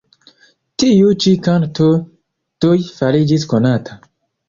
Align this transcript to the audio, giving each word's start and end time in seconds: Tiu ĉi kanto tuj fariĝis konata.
Tiu 0.83 1.11
ĉi 1.25 1.35
kanto 1.49 1.91
tuj 2.67 2.75
fariĝis 2.99 3.51
konata. 3.57 4.05